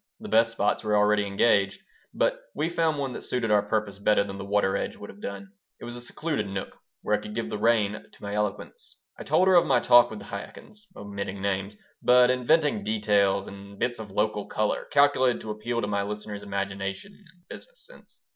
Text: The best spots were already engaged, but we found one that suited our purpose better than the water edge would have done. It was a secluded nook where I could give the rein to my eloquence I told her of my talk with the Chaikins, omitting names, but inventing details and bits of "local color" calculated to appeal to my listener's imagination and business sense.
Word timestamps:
The 0.19 0.29
best 0.29 0.51
spots 0.53 0.83
were 0.83 0.95
already 0.97 1.27
engaged, 1.27 1.83
but 2.11 2.41
we 2.55 2.69
found 2.69 2.97
one 2.97 3.13
that 3.13 3.21
suited 3.21 3.51
our 3.51 3.61
purpose 3.61 3.99
better 3.99 4.23
than 4.23 4.39
the 4.39 4.43
water 4.43 4.75
edge 4.75 4.95
would 4.95 5.11
have 5.11 5.21
done. 5.21 5.51
It 5.79 5.85
was 5.85 5.95
a 5.95 6.01
secluded 6.01 6.47
nook 6.47 6.75
where 7.03 7.15
I 7.15 7.21
could 7.21 7.35
give 7.35 7.51
the 7.51 7.59
rein 7.59 8.07
to 8.11 8.23
my 8.23 8.33
eloquence 8.33 8.97
I 9.19 9.23
told 9.23 9.47
her 9.47 9.53
of 9.53 9.67
my 9.67 9.79
talk 9.79 10.09
with 10.09 10.17
the 10.17 10.25
Chaikins, 10.25 10.87
omitting 10.95 11.39
names, 11.39 11.77
but 12.01 12.31
inventing 12.31 12.83
details 12.83 13.47
and 13.47 13.77
bits 13.77 13.99
of 13.99 14.09
"local 14.09 14.47
color" 14.47 14.85
calculated 14.89 15.39
to 15.41 15.51
appeal 15.51 15.81
to 15.81 15.85
my 15.87 16.01
listener's 16.01 16.41
imagination 16.41 17.13
and 17.13 17.47
business 17.47 17.85
sense. 17.85 18.23